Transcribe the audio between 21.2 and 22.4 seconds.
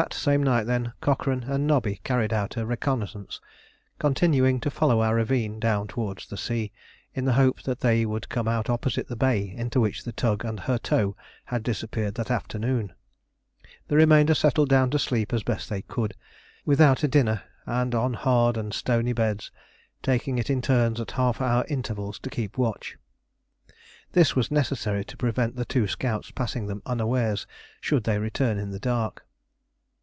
half hour intervals to